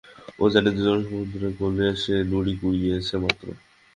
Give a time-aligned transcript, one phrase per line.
[0.39, 3.45] ও জানে যে, জ্ঞানসমুদ্রের কূলে সে নুড়ি কুড়িয়েছে মাত্র।